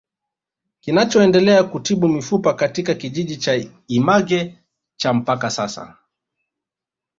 Kinachoendelea 0.79 1.63
kutibu 1.63 2.07
mifupa 2.07 2.53
katika 2.53 2.93
kijiji 2.93 3.37
cha 3.37 3.65
Image 3.87 4.57
cha 4.97 5.13
mpaka 5.13 5.49
sasa 5.49 5.97